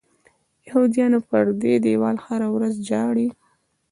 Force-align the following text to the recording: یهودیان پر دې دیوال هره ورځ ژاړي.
یهودیان 0.67 1.13
پر 1.27 1.45
دې 1.61 1.73
دیوال 1.85 2.17
هره 2.25 2.47
ورځ 2.55 2.75
ژاړي. 2.89 3.27